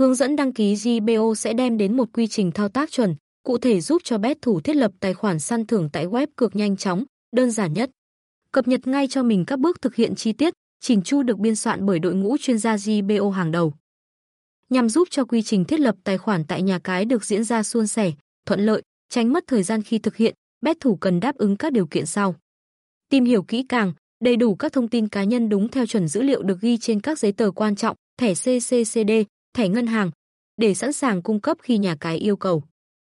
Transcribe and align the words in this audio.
Hướng 0.00 0.14
dẫn 0.14 0.36
đăng 0.36 0.52
ký 0.52 0.74
GBO 0.74 1.34
sẽ 1.34 1.52
đem 1.52 1.78
đến 1.78 1.96
một 1.96 2.08
quy 2.12 2.26
trình 2.26 2.52
thao 2.52 2.68
tác 2.68 2.90
chuẩn, 2.90 3.16
cụ 3.42 3.58
thể 3.58 3.80
giúp 3.80 4.02
cho 4.04 4.18
bet 4.18 4.42
thủ 4.42 4.60
thiết 4.60 4.76
lập 4.76 4.92
tài 5.00 5.14
khoản 5.14 5.38
săn 5.38 5.66
thưởng 5.66 5.88
tại 5.92 6.06
web 6.06 6.26
cược 6.36 6.56
nhanh 6.56 6.76
chóng, 6.76 7.04
đơn 7.36 7.50
giản 7.50 7.72
nhất. 7.72 7.90
Cập 8.52 8.68
nhật 8.68 8.86
ngay 8.86 9.08
cho 9.08 9.22
mình 9.22 9.44
các 9.44 9.58
bước 9.58 9.82
thực 9.82 9.94
hiện 9.94 10.14
chi 10.14 10.32
tiết, 10.32 10.54
chỉnh 10.80 11.02
chu 11.02 11.22
được 11.22 11.38
biên 11.38 11.56
soạn 11.56 11.86
bởi 11.86 11.98
đội 11.98 12.14
ngũ 12.14 12.36
chuyên 12.38 12.58
gia 12.58 12.76
GBO 12.76 13.30
hàng 13.30 13.52
đầu. 13.52 13.74
Nhằm 14.70 14.88
giúp 14.88 15.08
cho 15.10 15.24
quy 15.24 15.42
trình 15.42 15.64
thiết 15.64 15.80
lập 15.80 15.96
tài 16.04 16.18
khoản 16.18 16.44
tại 16.44 16.62
nhà 16.62 16.78
cái 16.78 17.04
được 17.04 17.24
diễn 17.24 17.44
ra 17.44 17.62
suôn 17.62 17.86
sẻ, 17.86 18.12
thuận 18.46 18.60
lợi, 18.60 18.82
tránh 19.08 19.32
mất 19.32 19.44
thời 19.46 19.62
gian 19.62 19.82
khi 19.82 19.98
thực 19.98 20.16
hiện, 20.16 20.34
bet 20.60 20.76
thủ 20.80 20.96
cần 20.96 21.20
đáp 21.20 21.36
ứng 21.36 21.56
các 21.56 21.72
điều 21.72 21.86
kiện 21.86 22.06
sau. 22.06 22.34
Tìm 23.08 23.24
hiểu 23.24 23.42
kỹ 23.42 23.64
càng, 23.68 23.92
đầy 24.24 24.36
đủ 24.36 24.54
các 24.54 24.72
thông 24.72 24.88
tin 24.88 25.08
cá 25.08 25.24
nhân 25.24 25.48
đúng 25.48 25.68
theo 25.68 25.86
chuẩn 25.86 26.08
dữ 26.08 26.22
liệu 26.22 26.42
được 26.42 26.60
ghi 26.60 26.78
trên 26.78 27.00
các 27.00 27.18
giấy 27.18 27.32
tờ 27.32 27.50
quan 27.50 27.76
trọng, 27.76 27.96
thẻ 28.20 28.34
CCCD, 28.34 29.10
thẻ 29.54 29.68
ngân 29.68 29.86
hàng 29.86 30.10
để 30.56 30.74
sẵn 30.74 30.92
sàng 30.92 31.22
cung 31.22 31.40
cấp 31.40 31.56
khi 31.62 31.78
nhà 31.78 31.96
cái 32.00 32.16
yêu 32.16 32.36
cầu. 32.36 32.62